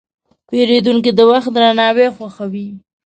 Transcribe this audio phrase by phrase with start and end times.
[0.47, 2.67] پیرودونکی د وخت درناوی خوښوي.